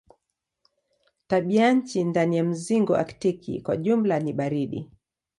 [1.27, 4.91] Tabianchi ndani ya mzingo aktiki kwa jumla ni baridi.